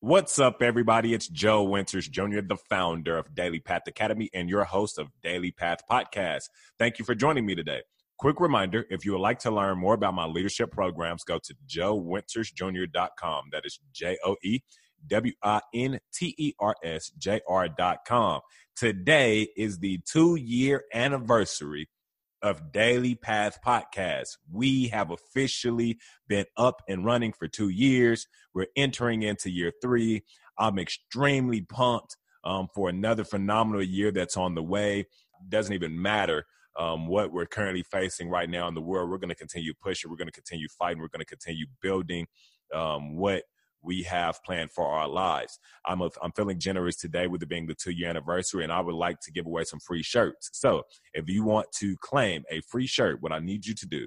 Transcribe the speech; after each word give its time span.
What's 0.00 0.38
up, 0.38 0.62
everybody? 0.62 1.12
It's 1.12 1.26
Joe 1.26 1.64
Winters 1.64 2.06
Jr., 2.06 2.40
the 2.40 2.56
founder 2.70 3.18
of 3.18 3.34
Daily 3.34 3.58
Path 3.58 3.82
Academy 3.88 4.30
and 4.32 4.48
your 4.48 4.62
host 4.62 4.96
of 4.96 5.08
Daily 5.24 5.50
Path 5.50 5.80
Podcast. 5.90 6.50
Thank 6.78 7.00
you 7.00 7.04
for 7.04 7.16
joining 7.16 7.44
me 7.44 7.56
today. 7.56 7.82
Quick 8.16 8.38
reminder 8.38 8.86
if 8.90 9.04
you 9.04 9.10
would 9.10 9.20
like 9.20 9.40
to 9.40 9.50
learn 9.50 9.76
more 9.76 9.94
about 9.94 10.14
my 10.14 10.24
leadership 10.24 10.70
programs, 10.70 11.24
go 11.24 11.40
to 11.40 11.54
joewintersjr.com. 11.66 13.46
That 13.50 13.66
is 13.66 13.80
J 13.92 14.16
O 14.24 14.36
E 14.44 14.60
W 15.08 15.32
I 15.42 15.62
N 15.74 15.98
T 16.14 16.32
E 16.38 16.52
R 16.60 16.76
S 16.84 17.10
J 17.18 17.40
R.com. 17.48 18.42
Today 18.76 19.48
is 19.56 19.80
the 19.80 19.98
two 20.08 20.36
year 20.36 20.84
anniversary 20.94 21.88
of 22.42 22.72
Daily 22.72 23.14
Path 23.14 23.58
Podcast. 23.64 24.36
We 24.50 24.88
have 24.88 25.10
officially 25.10 25.98
been 26.28 26.46
up 26.56 26.82
and 26.88 27.04
running 27.04 27.32
for 27.32 27.48
two 27.48 27.68
years. 27.68 28.26
We're 28.54 28.66
entering 28.76 29.22
into 29.22 29.50
year 29.50 29.72
three. 29.82 30.22
I'm 30.58 30.78
extremely 30.78 31.62
pumped 31.62 32.16
um, 32.44 32.68
for 32.74 32.88
another 32.88 33.24
phenomenal 33.24 33.82
year 33.82 34.10
that's 34.10 34.36
on 34.36 34.54
the 34.54 34.62
way. 34.62 35.06
Doesn't 35.48 35.74
even 35.74 36.00
matter 36.00 36.44
um, 36.78 37.06
what 37.08 37.32
we're 37.32 37.46
currently 37.46 37.82
facing 37.82 38.30
right 38.30 38.48
now 38.48 38.68
in 38.68 38.74
the 38.74 38.80
world. 38.80 39.10
We're 39.10 39.18
going 39.18 39.28
to 39.30 39.34
continue 39.34 39.74
pushing. 39.82 40.10
We're 40.10 40.16
going 40.16 40.28
to 40.28 40.32
continue 40.32 40.68
fighting. 40.78 41.00
We're 41.00 41.08
going 41.08 41.20
to 41.20 41.26
continue 41.26 41.66
building 41.82 42.26
um, 42.74 43.16
what 43.16 43.42
we 43.88 44.02
have 44.02 44.44
planned 44.44 44.70
for 44.70 44.86
our 44.86 45.08
lives. 45.08 45.58
I'm 45.86 46.02
a, 46.02 46.10
I'm 46.22 46.32
feeling 46.32 46.60
generous 46.60 46.96
today 46.96 47.26
with 47.26 47.42
it 47.42 47.48
being 47.48 47.66
the 47.66 47.74
two 47.74 47.90
year 47.90 48.10
anniversary, 48.10 48.62
and 48.62 48.70
I 48.70 48.80
would 48.80 48.94
like 48.94 49.18
to 49.20 49.32
give 49.32 49.46
away 49.46 49.64
some 49.64 49.80
free 49.80 50.02
shirts. 50.02 50.50
So 50.52 50.82
if 51.14 51.26
you 51.26 51.42
want 51.42 51.68
to 51.78 51.96
claim 52.02 52.44
a 52.50 52.60
free 52.60 52.86
shirt, 52.86 53.22
what 53.22 53.32
I 53.32 53.38
need 53.38 53.64
you 53.64 53.74
to 53.74 53.86
do 53.86 54.06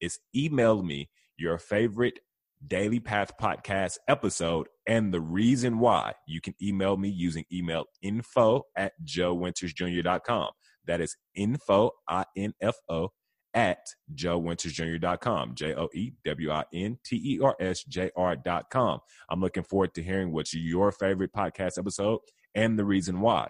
is 0.00 0.18
email 0.34 0.82
me 0.82 1.10
your 1.38 1.58
favorite 1.58 2.18
Daily 2.66 2.98
Path 2.98 3.30
podcast 3.40 3.98
episode 4.08 4.66
and 4.88 5.14
the 5.14 5.20
reason 5.20 5.78
why. 5.78 6.14
You 6.26 6.40
can 6.40 6.54
email 6.60 6.96
me 6.96 7.08
using 7.08 7.44
email 7.52 7.84
info 8.02 8.64
at 8.76 8.92
joewintersjr.com. 9.04 10.50
That 10.86 11.00
is 11.00 11.16
info, 11.36 11.92
I 12.08 12.24
N 12.36 12.52
F 12.60 12.74
O, 12.88 13.10
at 13.54 13.86
joewintersjr.com. 14.14 15.54
J 15.54 15.74
O 15.74 15.88
E 15.94 16.12
W 16.24 16.50
I 16.50 16.64
N 16.72 16.98
T 17.04 17.16
E 17.16 17.40
R 17.42 17.56
S 17.60 17.84
J 17.84 18.10
R.com. 18.16 19.00
I'm 19.28 19.40
looking 19.40 19.62
forward 19.62 19.94
to 19.94 20.02
hearing 20.02 20.32
what's 20.32 20.54
your 20.54 20.92
favorite 20.92 21.32
podcast 21.32 21.78
episode 21.78 22.20
and 22.54 22.78
the 22.78 22.84
reason 22.84 23.20
why. 23.20 23.48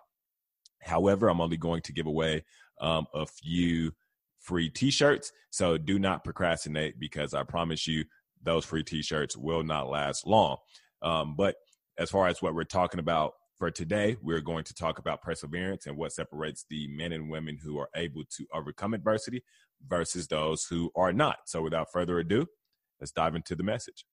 However, 0.82 1.28
I'm 1.28 1.40
only 1.40 1.56
going 1.56 1.82
to 1.82 1.92
give 1.92 2.06
away 2.06 2.44
um, 2.80 3.06
a 3.14 3.26
few 3.26 3.92
free 4.38 4.70
t 4.70 4.90
shirts. 4.90 5.32
So 5.50 5.76
do 5.78 5.98
not 5.98 6.24
procrastinate 6.24 6.98
because 6.98 7.34
I 7.34 7.42
promise 7.42 7.86
you 7.86 8.04
those 8.42 8.64
free 8.64 8.82
t 8.82 9.02
shirts 9.02 9.36
will 9.36 9.62
not 9.62 9.90
last 9.90 10.26
long. 10.26 10.56
Um, 11.02 11.34
but 11.36 11.56
as 11.98 12.10
far 12.10 12.28
as 12.28 12.40
what 12.40 12.54
we're 12.54 12.64
talking 12.64 13.00
about 13.00 13.32
for 13.60 13.70
today, 13.70 14.16
we're 14.22 14.40
going 14.40 14.64
to 14.64 14.74
talk 14.74 14.98
about 14.98 15.20
perseverance 15.20 15.86
and 15.86 15.94
what 15.94 16.12
separates 16.12 16.64
the 16.70 16.88
men 16.88 17.12
and 17.12 17.30
women 17.30 17.58
who 17.62 17.78
are 17.78 17.90
able 17.94 18.22
to 18.30 18.46
overcome 18.54 18.94
adversity 18.94 19.44
versus 19.86 20.26
those 20.26 20.64
who 20.64 20.90
are 20.96 21.12
not. 21.12 21.40
So 21.44 21.60
without 21.60 21.92
further 21.92 22.18
ado, 22.18 22.46
let's 23.00 23.12
dive 23.12 23.34
into 23.34 23.54
the 23.54 23.62
message. 23.62 24.06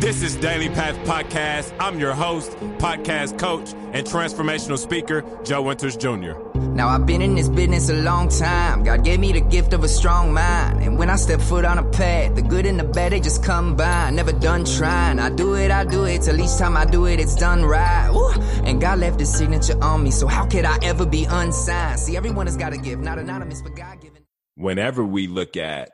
This 0.00 0.22
is 0.22 0.34
Daily 0.36 0.70
Path 0.70 0.96
Podcast. 1.06 1.74
I'm 1.78 2.00
your 2.00 2.14
host, 2.14 2.52
podcast 2.78 3.38
coach, 3.38 3.74
and 3.92 4.06
transformational 4.06 4.78
speaker, 4.78 5.22
Joe 5.44 5.60
Winters 5.60 5.94
Jr. 5.94 6.40
Now 6.54 6.88
I've 6.88 7.04
been 7.04 7.20
in 7.20 7.34
this 7.34 7.50
business 7.50 7.90
a 7.90 8.00
long 8.00 8.30
time. 8.30 8.82
God 8.82 9.04
gave 9.04 9.20
me 9.20 9.32
the 9.32 9.42
gift 9.42 9.74
of 9.74 9.84
a 9.84 9.88
strong 9.88 10.32
mind. 10.32 10.82
And 10.82 10.98
when 10.98 11.10
I 11.10 11.16
step 11.16 11.38
foot 11.42 11.66
on 11.66 11.76
a 11.76 11.82
path, 11.82 12.34
the 12.34 12.40
good 12.40 12.64
and 12.64 12.80
the 12.80 12.84
bad, 12.84 13.12
they 13.12 13.20
just 13.20 13.44
come 13.44 13.76
by. 13.76 14.08
Never 14.08 14.32
done 14.32 14.64
trying. 14.64 15.18
I 15.18 15.28
do 15.28 15.54
it, 15.54 15.70
I 15.70 15.84
do 15.84 16.04
it. 16.04 16.22
Till 16.22 16.40
each 16.40 16.56
time 16.56 16.78
I 16.78 16.86
do 16.86 17.04
it, 17.04 17.20
it's 17.20 17.36
done 17.36 17.66
right. 17.66 18.08
Ooh. 18.08 18.40
And 18.64 18.80
God 18.80 19.00
left 19.00 19.20
his 19.20 19.30
signature 19.30 19.78
on 19.84 20.02
me. 20.02 20.10
So 20.12 20.26
how 20.26 20.46
could 20.46 20.64
I 20.64 20.78
ever 20.82 21.04
be 21.04 21.26
unsigned? 21.28 22.00
See, 22.00 22.16
everyone 22.16 22.46
has 22.46 22.56
got 22.56 22.72
a 22.72 22.78
gift, 22.78 23.02
not 23.02 23.18
anonymous, 23.18 23.60
but 23.60 23.76
God 23.76 24.00
given. 24.00 24.24
Whenever 24.54 25.04
we 25.04 25.26
look 25.26 25.58
at 25.58 25.90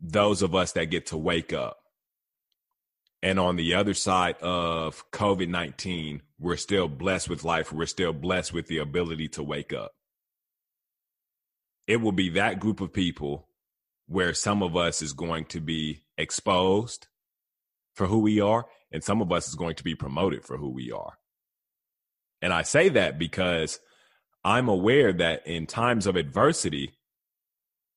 those 0.00 0.42
of 0.42 0.54
us 0.54 0.70
that 0.74 0.90
get 0.92 1.06
to 1.06 1.16
wake 1.16 1.52
up, 1.52 1.78
and 3.24 3.40
on 3.40 3.56
the 3.56 3.72
other 3.72 3.94
side 3.94 4.36
of 4.42 5.10
COVID 5.10 5.48
19, 5.48 6.20
we're 6.38 6.58
still 6.58 6.88
blessed 6.88 7.30
with 7.30 7.42
life. 7.42 7.72
We're 7.72 7.86
still 7.86 8.12
blessed 8.12 8.52
with 8.52 8.66
the 8.66 8.76
ability 8.76 9.28
to 9.28 9.42
wake 9.42 9.72
up. 9.72 9.92
It 11.86 12.02
will 12.02 12.12
be 12.12 12.28
that 12.30 12.60
group 12.60 12.82
of 12.82 12.92
people 12.92 13.48
where 14.06 14.34
some 14.34 14.62
of 14.62 14.76
us 14.76 15.00
is 15.00 15.14
going 15.14 15.46
to 15.46 15.60
be 15.62 16.04
exposed 16.18 17.08
for 17.94 18.06
who 18.06 18.18
we 18.18 18.42
are, 18.42 18.66
and 18.92 19.02
some 19.02 19.22
of 19.22 19.32
us 19.32 19.48
is 19.48 19.54
going 19.54 19.76
to 19.76 19.84
be 19.84 19.94
promoted 19.94 20.44
for 20.44 20.58
who 20.58 20.68
we 20.68 20.92
are. 20.92 21.14
And 22.42 22.52
I 22.52 22.60
say 22.60 22.90
that 22.90 23.18
because 23.18 23.80
I'm 24.44 24.68
aware 24.68 25.14
that 25.14 25.46
in 25.46 25.66
times 25.66 26.06
of 26.06 26.16
adversity, 26.16 26.92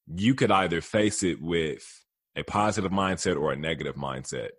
you 0.08 0.36
could 0.36 0.52
either 0.52 0.80
face 0.80 1.22
it 1.22 1.42
with 1.42 2.06
a 2.34 2.44
positive 2.44 2.94
mindset 2.94 3.36
or 3.36 3.52
a 3.52 3.58
negative 3.58 3.96
mindset. 3.96 4.52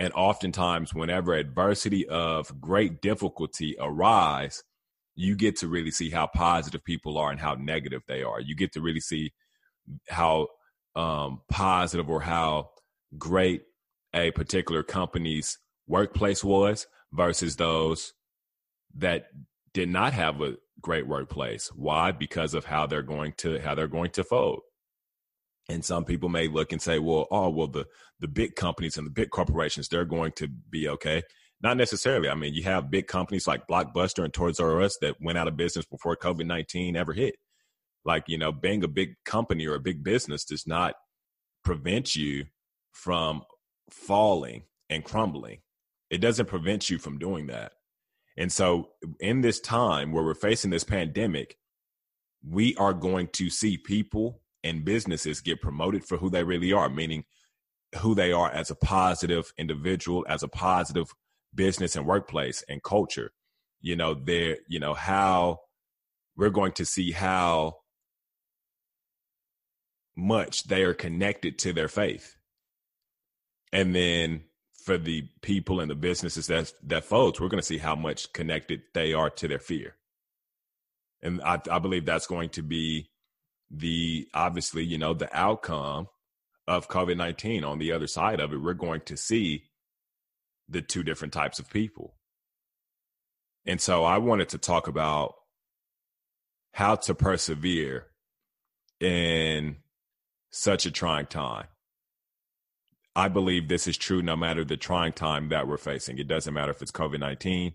And 0.00 0.14
oftentimes, 0.14 0.94
whenever 0.94 1.34
adversity 1.34 2.08
of 2.08 2.58
great 2.58 3.02
difficulty 3.02 3.76
arise, 3.78 4.64
you 5.14 5.36
get 5.36 5.56
to 5.56 5.68
really 5.68 5.90
see 5.90 6.08
how 6.08 6.26
positive 6.26 6.82
people 6.82 7.18
are 7.18 7.30
and 7.30 7.38
how 7.38 7.52
negative 7.54 8.00
they 8.08 8.22
are. 8.22 8.40
You 8.40 8.56
get 8.56 8.72
to 8.72 8.80
really 8.80 9.00
see 9.00 9.34
how 10.08 10.48
um, 10.96 11.42
positive 11.50 12.08
or 12.08 12.22
how 12.22 12.70
great 13.18 13.64
a 14.14 14.30
particular 14.30 14.82
company's 14.82 15.58
workplace 15.86 16.42
was 16.42 16.86
versus 17.12 17.56
those 17.56 18.14
that 18.96 19.26
did 19.74 19.90
not 19.90 20.14
have 20.14 20.40
a 20.40 20.56
great 20.80 21.06
workplace. 21.06 21.70
Why? 21.76 22.10
Because 22.10 22.54
of 22.54 22.64
how 22.64 22.86
they're 22.86 23.02
going 23.02 23.34
to 23.38 23.58
how 23.58 23.74
they're 23.74 23.86
going 23.86 24.12
to 24.12 24.24
fold. 24.24 24.62
And 25.70 25.84
some 25.84 26.04
people 26.04 26.28
may 26.28 26.48
look 26.48 26.72
and 26.72 26.82
say, 26.82 26.98
well, 26.98 27.28
oh, 27.30 27.48
well, 27.48 27.68
the, 27.68 27.86
the 28.18 28.26
big 28.26 28.56
companies 28.56 28.98
and 28.98 29.06
the 29.06 29.10
big 29.12 29.30
corporations, 29.30 29.86
they're 29.86 30.04
going 30.04 30.32
to 30.32 30.48
be 30.48 30.88
okay. 30.88 31.22
Not 31.62 31.76
necessarily. 31.76 32.28
I 32.28 32.34
mean, 32.34 32.54
you 32.54 32.64
have 32.64 32.90
big 32.90 33.06
companies 33.06 33.46
like 33.46 33.68
Blockbuster 33.68 34.24
and 34.24 34.34
Toys 34.34 34.58
R 34.58 34.80
Us 34.80 34.98
that 35.00 35.20
went 35.20 35.38
out 35.38 35.46
of 35.46 35.56
business 35.56 35.86
before 35.86 36.16
COVID 36.16 36.44
19 36.44 36.96
ever 36.96 37.12
hit. 37.12 37.36
Like, 38.04 38.24
you 38.26 38.36
know, 38.36 38.50
being 38.50 38.82
a 38.82 38.88
big 38.88 39.14
company 39.24 39.64
or 39.66 39.76
a 39.76 39.80
big 39.80 40.02
business 40.02 40.44
does 40.44 40.66
not 40.66 40.94
prevent 41.62 42.16
you 42.16 42.46
from 42.90 43.42
falling 43.90 44.64
and 44.88 45.04
crumbling. 45.04 45.58
It 46.10 46.18
doesn't 46.18 46.46
prevent 46.46 46.90
you 46.90 46.98
from 46.98 47.18
doing 47.18 47.46
that. 47.46 47.72
And 48.36 48.50
so, 48.50 48.88
in 49.20 49.42
this 49.42 49.60
time 49.60 50.10
where 50.10 50.24
we're 50.24 50.34
facing 50.34 50.70
this 50.70 50.82
pandemic, 50.82 51.58
we 52.44 52.74
are 52.74 52.94
going 52.94 53.28
to 53.34 53.50
see 53.50 53.76
people 53.76 54.40
and 54.62 54.84
businesses 54.84 55.40
get 55.40 55.60
promoted 55.60 56.04
for 56.04 56.18
who 56.18 56.30
they 56.30 56.44
really 56.44 56.72
are, 56.72 56.88
meaning 56.88 57.24
who 57.98 58.14
they 58.14 58.32
are 58.32 58.50
as 58.50 58.70
a 58.70 58.74
positive 58.74 59.52
individual, 59.58 60.24
as 60.28 60.42
a 60.42 60.48
positive 60.48 61.12
business 61.54 61.96
and 61.96 62.06
workplace 62.06 62.62
and 62.68 62.82
culture. 62.82 63.32
You 63.80 63.96
know, 63.96 64.14
they're, 64.14 64.58
you 64.68 64.78
know, 64.78 64.94
how 64.94 65.60
we're 66.36 66.50
going 66.50 66.72
to 66.72 66.84
see 66.84 67.12
how 67.12 67.78
much 70.16 70.64
they 70.64 70.82
are 70.82 70.94
connected 70.94 71.58
to 71.60 71.72
their 71.72 71.88
faith. 71.88 72.36
And 73.72 73.94
then 73.94 74.44
for 74.84 74.98
the 74.98 75.28
people 75.42 75.80
and 75.80 75.90
the 75.90 75.94
businesses 75.94 76.46
that 76.48 76.72
that 76.84 77.04
folds, 77.04 77.40
we're 77.40 77.48
going 77.48 77.60
to 77.60 77.66
see 77.66 77.78
how 77.78 77.94
much 77.94 78.32
connected 78.32 78.82
they 78.94 79.12
are 79.12 79.30
to 79.30 79.48
their 79.48 79.58
fear. 79.58 79.96
And 81.22 81.40
I, 81.42 81.60
I 81.70 81.78
believe 81.78 82.06
that's 82.06 82.26
going 82.26 82.50
to 82.50 82.62
be 82.62 83.10
the 83.70 84.28
obviously, 84.34 84.84
you 84.84 84.98
know, 84.98 85.14
the 85.14 85.34
outcome 85.36 86.08
of 86.66 86.88
COVID 86.88 87.16
19 87.16 87.64
on 87.64 87.78
the 87.78 87.92
other 87.92 88.06
side 88.06 88.40
of 88.40 88.52
it, 88.52 88.62
we're 88.62 88.74
going 88.74 89.00
to 89.02 89.16
see 89.16 89.64
the 90.68 90.82
two 90.82 91.02
different 91.02 91.32
types 91.32 91.58
of 91.58 91.70
people. 91.70 92.14
And 93.66 93.80
so 93.80 94.04
I 94.04 94.18
wanted 94.18 94.48
to 94.50 94.58
talk 94.58 94.88
about 94.88 95.34
how 96.72 96.96
to 96.96 97.14
persevere 97.14 98.06
in 99.00 99.76
such 100.50 100.86
a 100.86 100.90
trying 100.90 101.26
time. 101.26 101.66
I 103.16 103.28
believe 103.28 103.68
this 103.68 103.86
is 103.86 103.96
true 103.96 104.22
no 104.22 104.36
matter 104.36 104.64
the 104.64 104.76
trying 104.76 105.12
time 105.12 105.48
that 105.48 105.66
we're 105.66 105.76
facing. 105.76 106.18
It 106.18 106.28
doesn't 106.28 106.54
matter 106.54 106.70
if 106.70 106.80
it's 106.80 106.92
COVID 106.92 107.18
19 107.18 107.72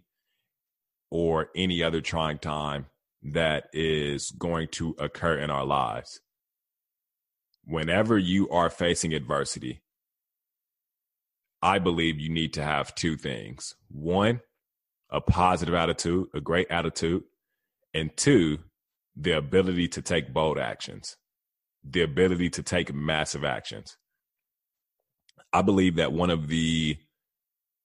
or 1.12 1.50
any 1.56 1.84
other 1.84 2.02
trying 2.02 2.40
time 2.40 2.88
that 3.34 3.66
is 3.74 4.32
going 4.32 4.68
to 4.68 4.96
occur 5.00 5.38
in 5.38 5.50
our 5.50 5.66
lives. 5.66 6.22
Whenever 7.64 8.18
you 8.18 8.48
are 8.50 8.70
facing 8.70 9.14
adversity, 9.14 9.82
I 11.62 11.80
believe 11.80 12.20
you 12.20 12.30
need 12.30 12.54
to 12.54 12.64
have 12.64 12.94
two 12.94 13.18
things. 13.18 13.74
One, 13.90 14.42
a 15.10 15.22
positive 15.22 15.74
attitude, 15.74 16.28
a 16.36 16.42
great 16.42 16.70
attitude, 16.70 17.24
and 17.94 18.16
two, 18.16 18.60
the 19.16 19.32
ability 19.32 19.88
to 19.88 20.02
take 20.04 20.32
bold 20.32 20.60
actions, 20.60 21.18
the 21.84 22.02
ability 22.02 22.52
to 22.52 22.62
take 22.62 22.94
massive 22.94 23.44
actions. 23.44 23.98
I 25.52 25.64
believe 25.64 25.96
that 25.96 26.14
one 26.14 26.30
of 26.30 26.48
the 26.48 26.98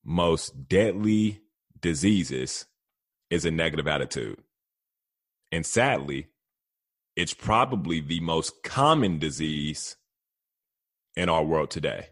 most 0.04 0.68
deadly 0.68 1.40
diseases 1.80 2.66
is 3.30 3.46
a 3.46 3.50
negative 3.50 3.86
attitude. 3.88 4.38
And 5.52 5.66
sadly, 5.66 6.28
it's 7.16 7.34
probably 7.34 8.00
the 8.00 8.20
most 8.20 8.62
common 8.62 9.18
disease 9.18 9.96
in 11.16 11.28
our 11.28 11.44
world 11.44 11.70
today. 11.70 12.08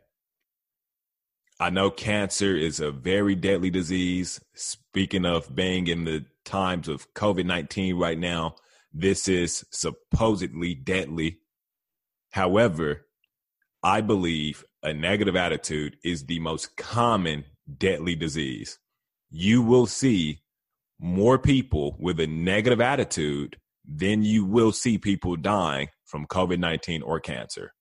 I 1.61 1.71
know 1.71 1.91
cancer 1.91 2.57
is 2.57 2.79
a 2.79 2.93
very 2.93 3.35
deadly 3.35 3.71
disease. 3.71 4.41
Speaking 4.55 5.25
of 5.25 5.55
being 5.55 5.89
in 5.89 6.05
the 6.05 6.25
times 6.45 6.89
of 6.89 7.13
COVID 7.15 7.47
19 7.47 7.97
right 7.97 8.19
now, 8.19 8.57
this 8.93 9.29
is 9.29 9.65
supposedly 9.71 10.75
deadly. 10.75 11.39
However, 12.31 13.07
I 13.83 14.01
believe 14.01 14.65
a 14.83 14.93
negative 14.93 15.37
attitude 15.37 15.97
is 16.05 16.27
the 16.27 16.39
most 16.39 16.77
common 16.77 17.45
deadly 17.77 18.15
disease. 18.15 18.79
You 19.31 19.63
will 19.63 19.87
see 19.87 20.41
more 21.01 21.39
people 21.39 21.97
with 21.99 22.19
a 22.21 22.27
negative 22.27 22.81
attitude 22.81 23.57
than 23.87 24.23
you 24.23 24.45
will 24.45 24.73
see 24.73 24.99
people 24.99 25.37
dying 25.37 25.89
from 26.05 26.27
COVID 26.27 26.59
19 26.59 27.03
or 27.03 27.21
cancer. 27.21 27.73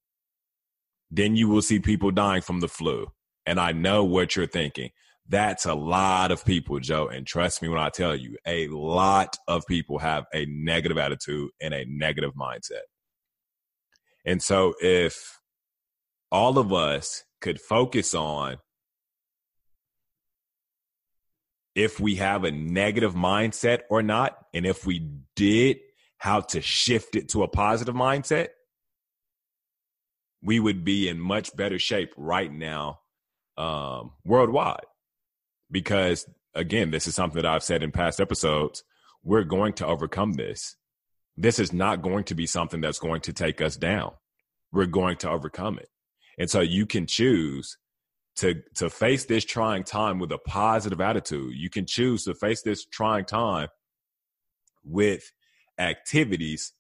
Then 1.10 1.36
you 1.36 1.48
will 1.48 1.62
see 1.62 1.80
people 1.80 2.12
dying 2.12 2.42
from 2.42 2.60
the 2.60 2.68
flu. 2.68 3.08
And 3.46 3.60
I 3.60 3.72
know 3.72 4.04
what 4.04 4.36
you're 4.36 4.46
thinking. 4.46 4.92
That's 5.30 5.66
a 5.66 5.74
lot 5.74 6.32
of 6.32 6.46
people, 6.46 6.80
Joe. 6.80 7.08
And 7.08 7.26
trust 7.26 7.62
me 7.62 7.70
when 7.70 7.80
I 7.80 7.90
tell 7.90 8.16
you, 8.16 8.38
a 8.46 8.68
lot 8.70 9.38
of 9.48 9.66
people 9.68 10.00
have 10.00 10.26
a 10.34 10.46
negative 10.46 10.98
attitude 10.98 11.50
and 11.62 11.74
a 11.74 11.86
negative 11.88 12.34
mindset. 12.34 12.86
And 14.26 14.42
so 14.42 14.74
if 14.82 15.40
all 16.32 16.58
of 16.58 16.74
us 16.74 17.24
could 17.42 17.60
focus 17.60 18.14
on 18.14 18.58
if 21.78 22.00
we 22.00 22.16
have 22.16 22.44
a 22.44 22.50
negative 22.50 23.14
mindset 23.14 23.82
or 23.92 24.02
not, 24.02 24.36
and 24.52 24.66
if 24.66 24.88
we 24.88 25.12
did, 25.36 25.78
how 26.18 26.42
to 26.42 26.60
shift 26.60 27.16
it 27.16 27.30
to 27.30 27.44
a 27.44 27.48
positive 27.48 27.94
mindset, 27.94 28.48
we 30.42 30.60
would 30.60 30.84
be 30.84 31.08
in 31.08 31.20
much 31.20 31.56
better 31.56 31.78
shape 31.78 32.12
right 32.18 32.52
now 32.52 33.02
um, 33.58 34.14
worldwide. 34.26 34.88
Because 35.70 36.28
again, 36.56 36.90
this 36.90 37.06
is 37.06 37.14
something 37.14 37.40
that 37.40 37.50
I've 37.50 37.64
said 37.64 37.84
in 37.84 37.92
past 37.92 38.20
episodes. 38.20 38.84
We're 39.24 39.44
going 39.44 39.74
to 39.74 39.86
overcome 39.86 40.34
this. 40.34 40.78
This 41.38 41.60
is 41.60 41.72
not 41.72 42.02
going 42.02 42.24
to 42.24 42.36
be 42.36 42.48
something 42.48 42.82
that's 42.82 42.98
going 42.98 43.22
to 43.22 43.34
take 43.34 43.62
us 43.62 43.78
down. 43.78 44.14
We're 44.72 44.88
going 44.88 45.18
to 45.18 45.30
overcome 45.30 45.78
it. 45.78 45.90
And 46.40 46.50
so 46.50 46.60
you 46.62 46.88
can 46.88 47.06
choose 47.06 47.78
to 48.38 48.62
to 48.76 48.90
face 48.90 49.26
this 49.26 49.46
trying 49.46 49.84
time 49.84 50.20
with 50.20 50.32
a 50.32 50.38
positive 50.38 51.02
attitude. 51.02 51.54
You 51.56 51.70
can 51.70 51.86
choose 51.86 52.24
to 52.26 52.34
face 52.34 52.62
this 52.62 52.86
trying 52.86 53.26
time 53.26 53.70
with 54.84 55.32
activities 55.78 56.74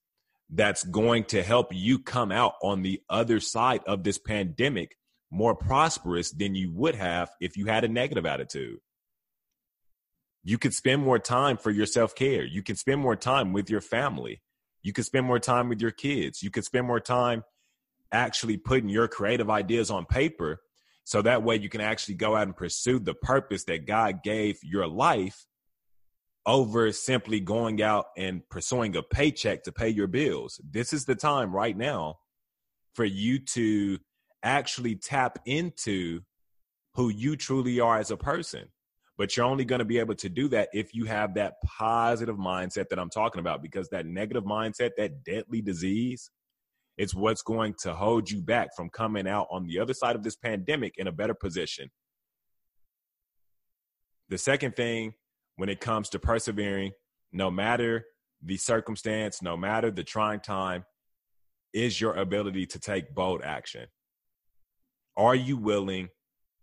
that's 0.49 0.83
going 0.83 1.25
to 1.25 1.43
help 1.43 1.73
you 1.73 1.99
come 1.99 2.31
out 2.31 2.53
on 2.63 2.81
the 2.81 3.01
other 3.09 3.39
side 3.39 3.81
of 3.85 4.03
this 4.03 4.17
pandemic 4.17 4.95
more 5.29 5.55
prosperous 5.55 6.31
than 6.31 6.55
you 6.55 6.71
would 6.71 6.95
have 6.95 7.29
if 7.41 7.57
you 7.57 7.65
had 7.65 7.83
a 7.83 7.89
negative 7.89 8.25
attitude. 8.25 8.79
You 10.43 10.57
could 10.57 10.73
spend 10.73 11.03
more 11.03 11.19
time 11.19 11.57
for 11.57 11.71
your 11.71 11.85
self 11.85 12.15
care. 12.15 12.45
You 12.45 12.63
can 12.63 12.75
spend 12.75 13.01
more 13.01 13.17
time 13.17 13.51
with 13.51 13.69
your 13.69 13.81
family. 13.81 14.41
You 14.83 14.93
can 14.93 15.03
spend 15.03 15.25
more 15.25 15.39
time 15.39 15.67
with 15.67 15.81
your 15.81 15.91
kids. 15.91 16.41
You 16.41 16.49
can 16.49 16.63
spend 16.63 16.87
more 16.87 17.01
time 17.01 17.43
actually 18.11 18.55
putting 18.55 18.87
your 18.87 19.09
creative 19.09 19.49
ideas 19.49 19.91
on 19.91 20.05
paper 20.05 20.61
so 21.07 21.21
that 21.21 21.41
way 21.41 21.55
you 21.55 21.69
can 21.69 21.79
actually 21.79 22.15
go 22.15 22.35
out 22.35 22.47
and 22.47 22.55
pursue 22.57 22.99
the 22.99 23.13
purpose 23.13 23.63
that 23.63 23.87
God 23.87 24.23
gave 24.23 24.59
your 24.61 24.89
life 24.89 25.45
over 26.45 26.91
simply 26.91 27.39
going 27.39 27.81
out 27.81 28.07
and 28.17 28.41
pursuing 28.49 28.93
a 28.97 29.01
paycheck 29.01 29.63
to 29.63 29.71
pay 29.71 29.87
your 29.87 30.07
bills. 30.07 30.59
This 30.69 30.91
is 30.91 31.05
the 31.05 31.15
time 31.15 31.55
right 31.55 31.77
now 31.77 32.15
for 32.93 33.05
you 33.05 33.39
to 33.39 33.99
actually 34.43 34.95
tap 34.95 35.39
into 35.45 36.19
who 36.95 37.07
you 37.07 37.37
truly 37.37 37.79
are 37.79 37.99
as 37.99 38.11
a 38.11 38.17
person. 38.17 38.65
But 39.17 39.37
you're 39.37 39.45
only 39.45 39.63
going 39.63 39.79
to 39.79 39.85
be 39.85 39.99
able 39.99 40.15
to 40.15 40.27
do 40.27 40.49
that 40.49 40.67
if 40.73 40.93
you 40.93 41.05
have 41.05 41.35
that 41.35 41.53
positive 41.65 42.35
mindset 42.35 42.89
that 42.89 42.99
I'm 42.99 43.09
talking 43.09 43.39
about, 43.39 43.61
because 43.61 43.87
that 43.91 44.05
negative 44.05 44.43
mindset, 44.43 44.89
that 44.97 45.23
deadly 45.23 45.61
disease, 45.61 46.29
it's 46.97 47.13
what's 47.13 47.41
going 47.41 47.75
to 47.81 47.93
hold 47.93 48.29
you 48.29 48.41
back 48.41 48.69
from 48.75 48.89
coming 48.89 49.27
out 49.27 49.47
on 49.51 49.67
the 49.67 49.79
other 49.79 49.93
side 49.93 50.15
of 50.15 50.23
this 50.23 50.35
pandemic 50.35 50.95
in 50.97 51.07
a 51.07 51.11
better 51.11 51.33
position. 51.33 51.89
The 54.29 54.37
second 54.37 54.75
thing, 54.75 55.13
when 55.55 55.69
it 55.69 55.79
comes 55.79 56.09
to 56.09 56.19
persevering, 56.19 56.91
no 57.31 57.51
matter 57.51 58.05
the 58.43 58.57
circumstance, 58.57 59.41
no 59.41 59.55
matter 59.55 59.91
the 59.91 60.03
trying 60.03 60.39
time, 60.39 60.85
is 61.73 62.01
your 62.01 62.15
ability 62.15 62.65
to 62.65 62.79
take 62.79 63.13
bold 63.13 63.41
action 63.43 63.87
are 65.17 65.35
you 65.35 65.57
willing 65.57 66.09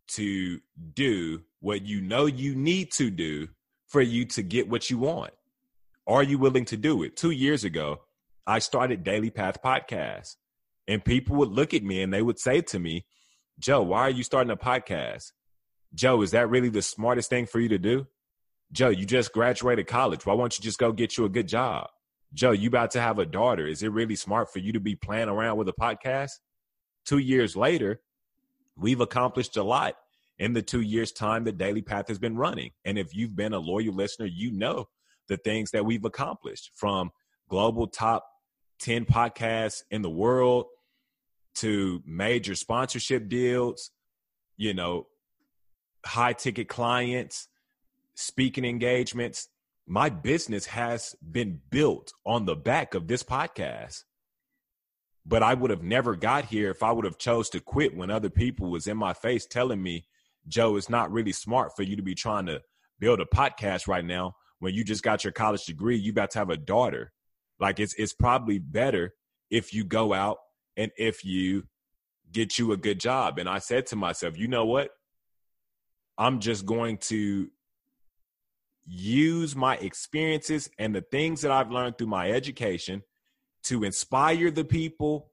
to 0.07 0.61
do 0.95 1.43
what 1.61 1.85
you 1.85 2.01
know 2.01 2.27
you 2.27 2.55
need 2.55 2.93
to 2.93 3.11
do 3.11 3.49
for 3.89 4.01
you 4.01 4.25
to 4.25 4.43
get 4.43 4.69
what 4.69 4.89
you 4.89 4.99
want? 4.99 5.33
Are 6.07 6.23
you 6.23 6.39
willing 6.39 6.65
to 6.67 6.77
do 6.77 7.03
it? 7.03 7.17
Two 7.17 7.33
years 7.33 7.65
ago, 7.65 8.03
I 8.46 8.58
started 8.58 9.05
Daily 9.05 9.31
Path 9.31 9.62
Podcast, 9.62 10.37
and 10.87 11.05
people 11.05 11.37
would 11.37 11.49
look 11.49 11.73
at 11.73 11.82
me 11.82 12.02
and 12.02 12.12
they 12.12 12.20
would 12.20 12.38
say 12.38 12.61
to 12.61 12.79
me, 12.79 13.06
Joe, 13.58 13.82
why 13.82 14.02
are 14.02 14.11
you 14.11 14.23
starting 14.23 14.50
a 14.50 14.56
podcast? 14.56 15.32
Joe, 15.94 16.20
is 16.23 16.32
that 16.32 16.50
really 16.50 16.69
the 16.69 16.82
smartest 16.82 17.31
thing 17.31 17.46
for 17.46 17.61
you 17.61 17.69
to 17.70 17.79
do? 17.79 18.06
Joe, 18.73 18.88
you 18.91 19.06
just 19.06 19.32
graduated 19.32 19.87
college. 19.87 20.26
Why 20.26 20.35
won't 20.35 20.58
you 20.58 20.62
just 20.62 20.79
go 20.79 20.93
get 20.93 21.17
you 21.17 21.25
a 21.25 21.29
good 21.29 21.49
job? 21.49 21.88
Joe, 22.35 22.50
you 22.50 22.69
about 22.69 22.91
to 22.93 23.00
have 23.00 23.19
a 23.19 23.25
daughter. 23.25 23.67
Is 23.67 23.82
it 23.82 23.93
really 23.93 24.17
smart 24.17 24.52
for 24.52 24.58
you 24.58 24.73
to 24.73 24.81
be 24.81 24.96
playing 24.96 25.29
around 25.29 25.56
with 25.56 25.69
a 25.69 25.73
podcast? 25.73 26.32
Two 27.06 27.19
years 27.19 27.56
later, 27.56 28.00
we've 28.76 29.00
accomplished 29.00 29.56
a 29.56 29.62
lot 29.62 29.94
in 30.38 30.52
the 30.52 30.62
two 30.62 30.81
years' 30.81 31.12
time 31.12 31.44
that 31.44 31.58
Daily 31.58 31.82
Path 31.82 32.08
has 32.08 32.19
been 32.19 32.37
running. 32.37 32.73
And 32.85 32.99
if 32.99 33.14
you've 33.14 33.37
been 33.37 33.52
a 33.52 33.58
loyal 33.58 33.94
listener, 33.94 34.26
you 34.26 34.50
know 34.50 34.88
the 35.29 35.37
things 35.37 35.70
that 35.70 35.87
we've 35.87 36.05
accomplished 36.05 36.73
from 36.75 37.11
global 37.49 37.87
top 37.87 38.26
10 38.85 39.07
podcasts 39.07 39.83
in 39.91 40.03
the 40.03 40.11
world 40.11 40.67
to 41.57 42.03
major 42.07 42.55
sponsorship 42.55 43.29
deals, 43.29 43.91
you 44.57 44.75
know, 44.75 45.07
high 46.05 46.33
ticket 46.33 46.69
clients, 46.69 47.49
speaking 48.15 48.65
engagements. 48.65 49.49
My 49.87 50.08
business 50.08 50.67
has 50.67 51.15
been 51.20 51.61
built 51.70 52.13
on 52.25 52.47
the 52.47 52.56
back 52.56 52.94
of 52.94 53.08
this 53.08 53.23
podcast 53.23 54.05
but 55.27 55.43
I 55.43 55.55
would 55.55 55.70
have 55.70 55.82
never 55.82 56.17
got 56.17 56.47
here 56.47 56.70
if 56.70 56.82
I 56.82 56.93
would 56.93 57.05
have 57.05 57.19
chose 57.19 57.49
to 57.51 57.61
quit 57.61 57.97
when 57.97 58.11
other 58.11 58.31
people 58.31 58.70
was 58.70 58.87
in 58.87 58.97
my 58.97 59.15
face 59.15 59.47
telling 59.47 59.82
me, 59.82 60.06
Joe, 60.47 60.77
it's 60.77 60.91
not 60.91 61.11
really 61.11 61.32
smart 61.32 61.73
for 61.75 61.82
you 61.82 61.97
to 61.97 62.03
be 62.03 62.15
trying 62.15 62.47
to 62.47 62.61
build 62.99 63.20
a 63.20 63.25
podcast 63.25 63.89
right 63.89 64.05
now 64.05 64.35
when 64.58 64.75
you 64.75 64.85
just 64.85 65.03
got 65.03 65.25
your 65.25 65.32
college 65.32 65.65
degree, 65.65 65.97
you 65.97 66.13
about 66.13 66.31
to 66.32 66.39
have 66.39 66.51
a 66.51 66.56
daughter. 66.56 67.13
Like 67.65 67.81
it's 67.81 67.94
it's 67.94 68.13
probably 68.13 68.59
better 68.59 69.15
if 69.51 69.73
you 69.73 69.85
go 69.85 70.13
out 70.13 70.37
and 70.77 70.93
if 70.99 71.25
you 71.25 71.63
get 72.31 72.59
you 72.59 72.73
a 72.73 72.77
good 72.77 73.01
job. 73.01 73.39
And 73.39 73.49
I 73.49 73.59
said 73.59 73.87
to 73.87 73.97
myself, 73.97 74.37
you 74.37 74.49
know 74.49 74.67
what? 74.67 74.91
I'm 76.19 76.41
just 76.41 76.67
going 76.67 76.99
to 77.09 77.49
use 78.85 79.56
my 79.56 79.77
experiences 79.77 80.69
and 80.79 80.94
the 80.94 81.01
things 81.01 81.41
that 81.41 81.51
I've 81.51 81.71
learned 81.71 81.97
through 81.97 82.09
my 82.09 82.33
education 82.33 83.03
to 83.63 83.83
inspire 83.83 84.51
the 84.51 84.67
people 84.67 85.31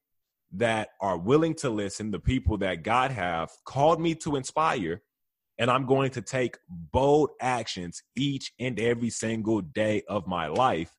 that 0.53 0.91
are 1.01 1.17
willing 1.17 1.55
to 1.55 1.69
listen, 1.69 2.11
the 2.11 2.19
people 2.19 2.57
that 2.59 2.83
God 2.83 3.11
have 3.11 3.49
called 3.65 3.99
me 3.99 4.15
to 4.15 4.37
inspire, 4.37 5.01
and 5.57 5.69
I'm 5.69 5.85
going 5.85 6.11
to 6.11 6.21
take 6.21 6.57
bold 6.69 7.31
actions 7.41 8.03
each 8.15 8.53
and 8.57 8.79
every 8.79 9.09
single 9.09 9.59
day 9.59 10.03
of 10.07 10.27
my 10.27 10.47
life 10.47 10.95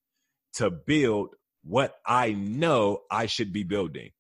to 0.54 0.70
build 0.70 1.34
what 1.64 1.96
I 2.06 2.32
know 2.32 3.02
I 3.10 3.26
should 3.26 3.52
be 3.52 3.62
building. 3.62 4.10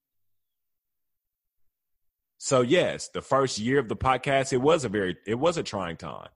So 2.38 2.60
yes, 2.60 3.08
the 3.08 3.22
first 3.22 3.58
year 3.58 3.78
of 3.78 3.88
the 3.88 3.96
podcast 3.96 4.52
it 4.52 4.58
was 4.58 4.84
a 4.84 4.88
very 4.88 5.16
it 5.26 5.36
was 5.36 5.56
a 5.56 5.62
trying 5.62 5.96
time 5.96 6.28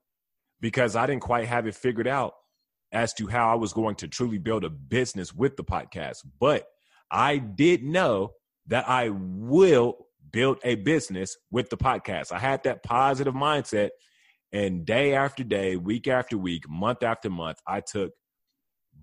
because 0.60 0.96
I 0.96 1.06
didn't 1.06 1.22
quite 1.22 1.46
have 1.46 1.66
it 1.66 1.74
figured 1.74 2.06
out 2.06 2.34
as 2.92 3.12
to 3.14 3.26
how 3.26 3.50
I 3.50 3.56
was 3.56 3.72
going 3.72 3.96
to 3.96 4.08
truly 4.08 4.38
build 4.38 4.64
a 4.64 4.70
business 4.70 5.34
with 5.34 5.56
the 5.56 5.64
podcast. 5.64 6.18
But 6.38 6.66
I 7.10 7.38
did 7.38 7.82
know 7.82 8.32
that 8.68 8.88
I 8.88 9.10
will 9.10 10.06
build 10.30 10.58
a 10.64 10.76
business 10.76 11.36
with 11.50 11.70
the 11.70 11.76
podcast. 11.76 12.32
I 12.32 12.38
had 12.38 12.62
that 12.64 12.82
positive 12.82 13.34
mindset. 13.34 13.90
And 14.52 14.86
day 14.86 15.14
after 15.14 15.44
day, 15.44 15.76
week 15.76 16.06
after 16.08 16.38
week, 16.38 16.68
month 16.68 17.02
after 17.02 17.28
month, 17.28 17.58
I 17.66 17.80
took 17.80 18.12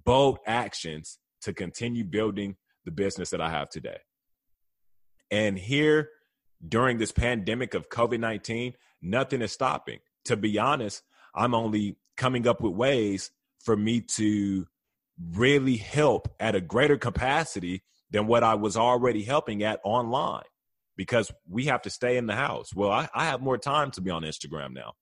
bold 0.05 0.39
actions 0.45 1.19
to 1.41 1.53
continue 1.53 2.03
building 2.03 2.55
the 2.85 2.91
business 2.91 3.29
that 3.31 3.41
I 3.41 3.49
have 3.49 3.69
today. 3.69 3.97
And 5.31 5.57
here 5.57 6.09
during 6.65 6.97
this 6.97 7.11
pandemic 7.11 7.73
of 7.73 7.89
COVID 7.89 8.19
19, 8.19 8.73
nothing 9.01 9.41
is 9.41 9.51
stopping. 9.51 9.99
to 10.25 10.37
be 10.37 10.57
honest, 10.57 11.03
I'm 11.35 11.53
only 11.53 11.97
coming 12.15 12.47
up 12.47 12.61
with 12.61 12.73
ways 12.73 13.31
for 13.59 13.75
me 13.75 14.01
to 14.01 14.67
really 15.31 15.77
help 15.77 16.33
at 16.39 16.55
a 16.55 16.61
greater 16.61 16.97
capacity 16.97 17.83
than 18.11 18.27
what 18.27 18.43
I 18.43 18.55
was 18.55 18.77
already 18.77 19.23
helping 19.23 19.63
at 19.63 19.79
online 19.83 20.43
because 20.95 21.31
we 21.49 21.65
have 21.65 21.81
to 21.83 21.89
stay 21.89 22.17
in 22.17 22.27
the 22.27 22.35
house. 22.35 22.73
Well, 22.73 22.91
I, 22.91 23.09
I, 23.13 23.25
have 23.25 23.41
more 23.41 23.57
time 23.57 23.91
to 23.91 24.01
be 24.01 24.11
on 24.11 24.23
Instagram 24.23 24.73
now. 24.73 24.93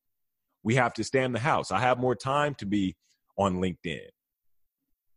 We 0.64 0.76
have 0.76 0.94
to 0.96 1.04
stay 1.04 1.24
in 1.24 1.34
the 1.34 1.40
house. 1.40 1.72
I 1.72 1.80
have 1.80 2.00
more 2.00 2.16
time 2.16 2.56
to 2.56 2.66
be 2.66 2.96
on 3.38 3.58
LinkedIn, 3.58 4.08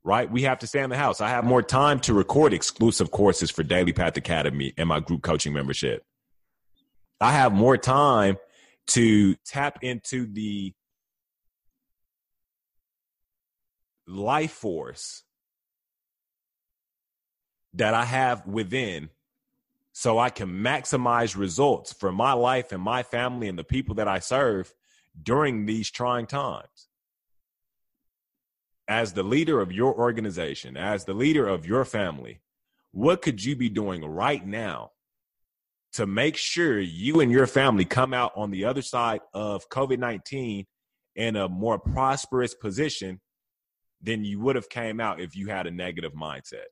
right? 0.04 0.30
We 0.30 0.42
have 0.42 0.58
to 0.58 0.66
stay 0.66 0.82
in 0.82 0.90
the 0.90 0.96
house. 0.96 1.20
I 1.20 1.30
have 1.30 1.44
more 1.44 1.62
time 1.62 1.98
to 2.00 2.14
record 2.14 2.52
exclusive 2.52 3.10
courses 3.10 3.50
for 3.50 3.62
Daily 3.62 3.92
Path 3.92 4.16
Academy 4.16 4.74
and 4.76 4.88
my 4.88 5.00
group 5.00 5.22
coaching 5.22 5.54
membership. 5.54 6.04
I 7.20 7.32
have 7.32 7.52
more 7.52 7.78
time 7.78 8.36
to 8.88 9.34
tap 9.46 9.78
into 9.82 10.26
the 10.26 10.74
life 14.06 14.52
force 14.52 15.22
that 17.72 17.94
I 17.94 18.04
have 18.04 18.46
within 18.46 19.08
so 19.92 20.18
I 20.18 20.28
can 20.28 20.48
maximize 20.48 21.36
results 21.36 21.92
for 21.92 22.12
my 22.12 22.32
life 22.32 22.72
and 22.72 22.82
my 22.82 23.02
family 23.02 23.48
and 23.48 23.58
the 23.58 23.64
people 23.64 23.94
that 23.96 24.08
I 24.08 24.18
serve 24.18 24.74
during 25.20 25.64
these 25.64 25.90
trying 25.90 26.26
times. 26.26 26.88
As 28.86 29.12
the 29.12 29.22
leader 29.22 29.60
of 29.60 29.72
your 29.72 29.94
organization, 29.94 30.76
as 30.76 31.04
the 31.04 31.14
leader 31.14 31.46
of 31.46 31.66
your 31.66 31.84
family, 31.84 32.40
what 32.92 33.22
could 33.22 33.42
you 33.42 33.56
be 33.56 33.68
doing 33.68 34.04
right 34.04 34.46
now 34.46 34.90
to 35.94 36.06
make 36.06 36.36
sure 36.36 36.78
you 36.78 37.20
and 37.20 37.30
your 37.30 37.46
family 37.46 37.84
come 37.84 38.12
out 38.12 38.32
on 38.36 38.50
the 38.50 38.64
other 38.64 38.82
side 38.82 39.20
of 39.32 39.68
COVID 39.68 39.98
19 39.98 40.66
in 41.16 41.36
a 41.36 41.48
more 41.48 41.78
prosperous 41.78 42.54
position 42.54 43.20
than 44.02 44.24
you 44.24 44.40
would 44.40 44.56
have 44.56 44.68
came 44.68 45.00
out 45.00 45.20
if 45.20 45.34
you 45.34 45.48
had 45.48 45.66
a 45.66 45.70
negative 45.70 46.12
mindset? 46.12 46.66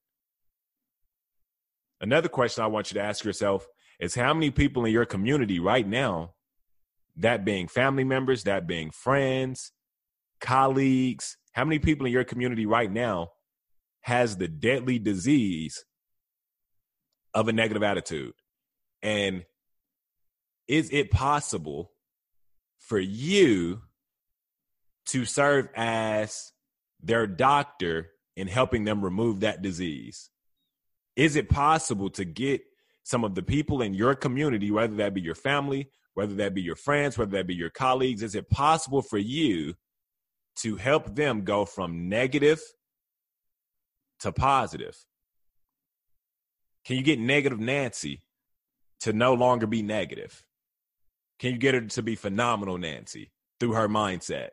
Another 2.01 2.29
question 2.29 2.65
I 2.65 2.67
want 2.67 2.91
you 2.91 2.95
to 2.97 3.07
ask 3.07 3.25
yourself 3.25 3.67
is 4.01 4.15
how 4.15 4.35
many 4.35 4.51
people 4.51 4.85
in 4.85 4.93
your 4.93 5.07
community 5.07 5.61
right 5.61 5.87
now, 5.87 6.35
that 7.17 7.45
being 7.45 7.69
family 7.69 8.03
members, 8.03 8.43
that 8.43 8.67
being 8.67 8.91
friends, 8.91 9.71
colleagues, 10.41 11.37
how 11.53 11.65
many 11.65 11.79
people 11.79 12.07
in 12.07 12.13
your 12.13 12.25
community 12.25 12.67
right 12.67 12.91
now 12.91 13.29
has 14.01 14.37
the 14.37 14.49
deadly 14.49 14.99
disease 14.99 15.85
of 17.35 17.49
a 17.49 17.53
negative 17.53 17.83
attitude? 17.83 18.33
And 19.03 19.45
is 20.69 20.91
it 20.93 21.11
possible 21.11 21.93
for 22.79 22.99
you 22.99 23.83
to 25.07 25.25
serve 25.25 25.69
as 25.75 26.53
their 27.03 27.27
doctor 27.27 28.11
in 28.37 28.49
helping 28.49 28.85
them 28.85 29.05
remove 29.05 29.41
that 29.41 29.63
disease? 29.63 30.31
Is 31.17 31.37
it 31.37 31.49
possible 31.49 32.11
to 32.11 32.25
get 32.25 32.63
some 33.03 33.25
of 33.25 33.35
the 33.35 33.43
people 33.43 33.83
in 33.83 33.95
your 33.95 34.15
community, 34.15 34.71
whether 34.71 34.95
that 34.97 35.13
be 35.13 35.21
your 35.21 35.35
family, 35.35 35.91
whether 36.15 36.35
that 36.35 36.55
be 36.55 36.63
your 36.63 36.77
friends, 36.77 37.19
whether 37.19 37.33
that 37.33 37.47
be 37.47 37.55
your 37.55 37.71
colleagues, 37.71 38.23
is 38.23 38.35
it 38.35 38.49
possible 38.49 39.03
for 39.03 39.19
you 39.19 39.75
to 40.57 40.77
help 40.77 41.15
them 41.15 41.43
go 41.43 41.65
from 41.65 42.09
negative 42.09 42.61
to 44.21 44.33
positive? 44.33 44.97
Can 46.85 46.97
you 46.97 47.03
get 47.03 47.19
negative 47.19 47.61
Nancy 47.61 48.23
to 49.01 49.13
no 49.13 49.35
longer 49.35 49.67
be 49.67 49.83
negative? 49.83 50.45
Can 51.39 51.53
you 51.53 51.59
get 51.59 51.75
her 51.75 51.81
to 51.81 52.03
be 52.03 52.15
phenomenal 52.15 52.79
Nancy 52.79 53.33
through 53.59 53.73
her 53.73 53.89
mindset? 53.89 54.51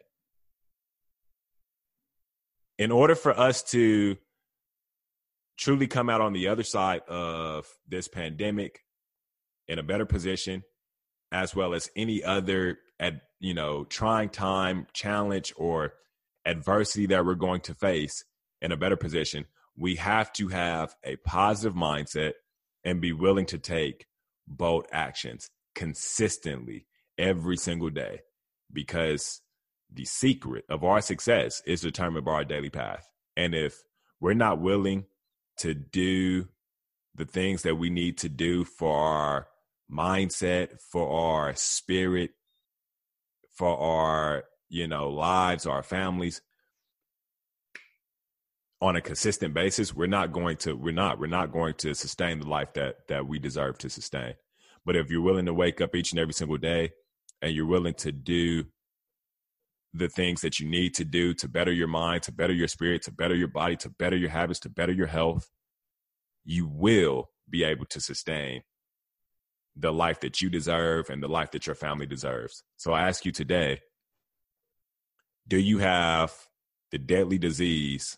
In 2.77 2.91
order 2.91 3.15
for 3.15 3.37
us 3.37 3.61
to 3.71 4.17
truly 5.57 5.87
come 5.87 6.09
out 6.09 6.21
on 6.21 6.33
the 6.33 6.47
other 6.47 6.63
side 6.63 7.01
of 7.09 7.67
this 7.87 8.07
pandemic 8.07 8.79
in 9.67 9.77
a 9.77 9.83
better 9.83 10.05
position, 10.05 10.63
as 11.31 11.53
well 11.53 11.73
as 11.73 11.91
any 11.95 12.23
other 12.23 12.79
at 12.99 13.21
you 13.39 13.53
know 13.53 13.83
trying 13.85 14.29
time, 14.29 14.87
challenge, 14.93 15.53
or 15.55 15.93
adversity 16.45 17.05
that 17.07 17.25
we're 17.25 17.35
going 17.35 17.61
to 17.61 17.73
face 17.73 18.23
in 18.61 18.71
a 18.71 18.77
better 18.77 18.97
position, 18.97 19.45
we 19.77 19.95
have 19.95 20.31
to 20.33 20.49
have 20.49 20.95
a 21.03 21.15
positive 21.17 21.75
mindset 21.75 22.33
and 22.83 23.01
be 23.01 23.13
willing 23.13 23.45
to 23.45 23.57
take 23.57 24.05
bold 24.47 24.85
actions 24.91 25.49
consistently 25.75 26.85
every 27.17 27.57
single 27.57 27.89
day 27.89 28.21
because 28.71 29.41
the 29.91 30.05
secret 30.05 30.65
of 30.69 30.83
our 30.83 31.01
success 31.01 31.61
is 31.65 31.81
determined 31.81 32.25
by 32.25 32.31
our 32.31 32.45
daily 32.45 32.69
path. 32.69 33.07
And 33.35 33.55
if 33.55 33.81
we're 34.19 34.33
not 34.33 34.59
willing 34.59 35.05
to 35.57 35.73
do 35.73 36.47
the 37.15 37.25
things 37.25 37.63
that 37.63 37.75
we 37.75 37.89
need 37.89 38.17
to 38.19 38.29
do 38.29 38.63
for 38.63 38.95
our 38.95 39.47
mindset, 39.91 40.79
for 40.91 41.09
our 41.09 41.53
spirit, 41.55 42.31
for 43.59 43.77
our, 43.77 44.45
you 44.69 44.87
know, 44.87 45.09
lives, 45.09 45.65
our 45.65 45.83
families 45.83 46.41
on 48.79 48.95
a 48.95 49.01
consistent 49.01 49.53
basis, 49.53 49.93
we're 49.93 50.07
not 50.07 50.31
going 50.31 50.55
to 50.55 50.73
we're 50.73 50.93
not 50.93 51.19
we're 51.19 51.27
not 51.27 51.51
going 51.51 51.73
to 51.73 51.93
sustain 51.93 52.39
the 52.39 52.47
life 52.47 52.73
that 52.75 52.95
that 53.09 53.27
we 53.27 53.37
deserve 53.37 53.77
to 53.79 53.89
sustain. 53.89 54.35
But 54.85 54.95
if 54.95 55.11
you're 55.11 55.21
willing 55.21 55.45
to 55.47 55.53
wake 55.53 55.81
up 55.81 55.93
each 55.93 56.13
and 56.13 56.19
every 56.21 56.33
single 56.33 56.57
day 56.57 56.91
and 57.41 57.53
you're 57.53 57.65
willing 57.65 57.95
to 57.95 58.13
do 58.13 58.63
the 59.93 60.07
things 60.07 60.39
that 60.39 60.61
you 60.61 60.69
need 60.69 60.95
to 60.95 61.03
do 61.03 61.33
to 61.33 61.49
better 61.49 61.73
your 61.73 61.89
mind, 61.89 62.23
to 62.23 62.31
better 62.31 62.53
your 62.53 62.69
spirit, 62.69 63.01
to 63.01 63.11
better 63.11 63.35
your 63.35 63.49
body, 63.49 63.75
to 63.75 63.89
better 63.89 64.15
your 64.15 64.29
habits, 64.29 64.61
to 64.61 64.69
better 64.69 64.93
your 64.93 65.07
health, 65.07 65.49
you 66.45 66.65
will 66.65 67.29
be 67.49 67.65
able 67.65 67.85
to 67.87 67.99
sustain 67.99 68.61
the 69.75 69.93
life 69.93 70.19
that 70.21 70.41
you 70.41 70.49
deserve 70.49 71.09
and 71.09 71.21
the 71.21 71.27
life 71.27 71.51
that 71.51 71.65
your 71.65 71.75
family 71.75 72.05
deserves. 72.05 72.63
So 72.77 72.93
I 72.93 73.07
ask 73.07 73.25
you 73.25 73.31
today 73.31 73.81
do 75.47 75.57
you 75.57 75.79
have 75.79 76.31
the 76.91 76.99
deadly 76.99 77.39
disease 77.39 78.17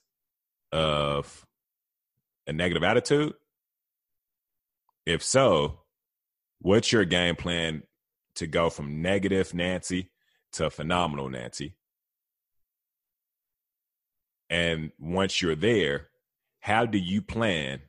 of 0.73 1.45
a 2.45 2.51
negative 2.51 2.83
attitude? 2.83 3.33
If 5.05 5.23
so, 5.23 5.79
what's 6.59 6.91
your 6.91 7.05
game 7.05 7.37
plan 7.37 7.83
to 8.35 8.47
go 8.47 8.69
from 8.69 9.01
negative 9.01 9.53
Nancy 9.53 10.09
to 10.53 10.69
phenomenal 10.69 11.29
Nancy. 11.29 11.75
And 14.49 14.91
once 14.99 15.41
you're 15.41 15.55
there, 15.55 16.07
how 16.59 16.85
do 16.85 16.97
you 16.97 17.21
plan 17.21 17.81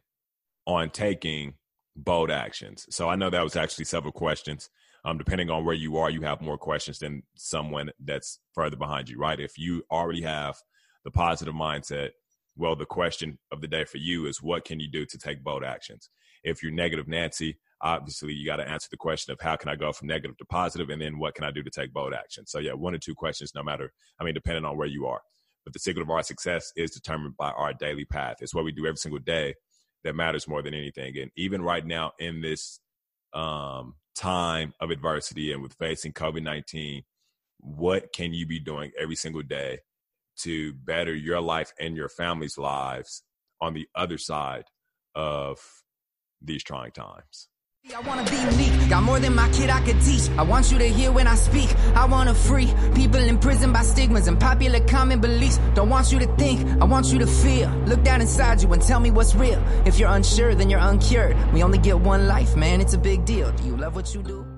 on 0.67 0.91
taking 0.91 1.55
bold 1.97 2.31
actions? 2.31 2.87
So 2.91 3.09
I 3.09 3.17
know 3.17 3.31
that 3.31 3.43
was 3.43 3.57
actually 3.57 3.85
several 3.87 4.13
questions. 4.13 4.71
Um, 5.05 5.19
depending 5.19 5.51
on 5.51 5.65
where 5.65 5.75
you 5.75 5.97
are, 5.97 6.11
you 6.11 6.21
have 6.23 6.41
more 6.41 6.59
questions 6.59 7.01
than 7.01 7.25
someone 7.35 7.91
that's 8.05 8.39
further 8.55 8.77
behind 8.77 9.09
you, 9.09 9.19
right? 9.19 9.41
If 9.41 9.59
you 9.59 9.83
already 9.91 10.23
have 10.23 10.57
the 11.05 11.11
positive 11.11 11.55
mindset, 11.55 12.11
well, 12.57 12.77
the 12.77 12.87
question 12.87 13.39
of 13.51 13.61
the 13.61 13.67
day 13.67 13.85
for 13.85 13.99
you 13.99 14.27
is 14.27 14.43
what 14.43 14.65
can 14.65 14.79
you 14.79 14.89
do 14.89 15.05
to 15.07 15.19
take 15.19 15.43
bold 15.43 15.65
actions? 15.65 16.09
If 16.45 16.63
you're 16.63 16.73
negative 16.73 17.09
Nancy, 17.09 17.59
obviously 17.81 18.33
you 18.33 18.47
got 18.47 18.57
to 18.57 18.69
answer 18.69 18.89
the 18.91 18.97
question 18.97 19.33
of 19.33 19.41
how 19.41 19.57
can 19.57 19.69
I 19.69 19.77
go 19.77 19.93
from 19.93 20.09
negative 20.09 20.37
to 20.39 20.45
positive, 20.45 20.91
and 20.91 21.01
then 21.03 21.19
what 21.19 21.35
can 21.35 21.45
I 21.45 21.51
do 21.51 21.63
to 21.63 21.71
take 21.71 21.93
bold 21.93 22.15
action. 22.15 22.47
So 22.47 22.59
yeah, 22.59 22.73
one 22.73 22.95
or 22.95 22.99
two 22.99 23.15
questions, 23.15 23.53
no 23.55 23.63
matter. 23.63 23.93
I 24.21 24.25
mean, 24.25 24.35
depending 24.35 24.65
on 24.65 24.77
where 24.77 24.87
you 24.89 25.07
are. 25.07 25.21
But 25.65 25.73
the 25.73 25.79
secret 25.79 26.03
of 26.03 26.11
our 26.11 26.23
success 26.23 26.73
is 26.77 26.91
determined 26.91 27.37
by 27.37 27.51
our 27.51 27.73
daily 27.73 28.05
path. 28.05 28.37
It's 28.41 28.55
what 28.55 28.65
we 28.65 28.73
do 28.73 28.87
every 28.87 28.97
single 28.97 29.21
day 29.21 29.55
that 30.05 30.15
matters 30.15 30.49
more 30.49 30.63
than 30.63 30.75
anything. 30.75 31.17
And 31.19 31.31
even 31.37 31.63
right 31.63 31.85
now 31.85 32.13
in 32.19 32.41
this 32.41 32.81
um, 33.33 33.95
time 34.15 34.75
of 34.81 34.91
adversity 34.91 35.53
and 35.53 35.63
with 35.63 35.75
facing 35.75 36.13
COVID 36.13 36.43
nineteen, 36.43 37.05
what 37.59 38.13
can 38.13 38.33
you 38.33 38.47
be 38.47 38.59
doing 38.59 38.91
every 38.99 39.17
single 39.17 39.43
day 39.43 39.79
to 40.39 40.73
better 40.73 41.15
your 41.15 41.41
life 41.41 41.73
and 41.79 41.97
your 41.97 42.09
family's 42.09 42.59
lives 42.59 43.23
on 43.61 43.75
the 43.75 43.87
other 43.95 44.19
side 44.19 44.65
of 45.15 45.61
these 46.41 46.65
trying 46.65 46.93
times? 46.93 47.49
I 47.95 48.01
wanna 48.01 48.23
be 48.31 48.37
unique, 48.37 48.89
got 48.89 49.03
more 49.03 49.19
than 49.19 49.35
my 49.35 49.51
kid 49.51 49.69
I 49.69 49.81
could 49.81 50.01
teach. 50.01 50.31
I 50.39 50.43
want 50.43 50.71
you 50.71 50.79
to 50.79 50.89
hear 50.89 51.11
when 51.11 51.27
I 51.27 51.35
speak. 51.35 51.69
I 51.95 52.07
wanna 52.07 52.33
free 52.33 52.73
people 52.95 53.21
in 53.21 53.39
prison 53.39 53.73
by 53.73 53.83
stigmas 53.83 54.29
and 54.29 54.39
popular 54.39 54.79
common 54.87 55.21
beliefs. 55.21 55.59
Don't 55.75 55.91
want 55.91 56.13
you 56.13 56.21
to 56.21 56.27
think, 56.37 56.61
I 56.81 56.85
want 56.85 57.13
you 57.13 57.19
to 57.19 57.27
feel. 57.27 57.69
Look 57.87 58.05
down 58.05 58.21
inside 58.21 58.63
you 58.63 58.73
and 58.73 58.81
tell 58.81 59.01
me 59.01 59.11
what's 59.11 59.35
real. 59.35 59.63
If 59.85 59.99
you're 59.99 60.11
unsure, 60.11 60.55
then 60.55 60.71
you're 60.71 60.81
uncured. 60.81 61.37
We 61.53 61.65
only 61.65 61.79
get 61.79 61.99
one 61.99 62.29
life, 62.29 62.57
man, 62.57 62.81
it's 62.81 62.95
a 62.95 62.99
big 62.99 63.25
deal. 63.25 63.51
Do 63.51 63.65
you 63.65 63.77
love 63.77 63.97
what 63.97 64.15
you 64.15 64.23
do? 64.23 64.52